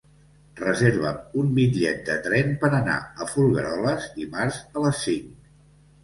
Reserva'm 0.59 1.17
un 1.41 1.51
bitllet 1.57 1.99
de 2.07 2.15
tren 2.27 2.49
per 2.63 2.71
anar 2.77 2.95
a 3.25 3.27
Folgueroles 3.33 4.07
dimarts 4.15 4.57
a 4.81 4.87
les 4.87 5.03
cinc. 5.11 5.29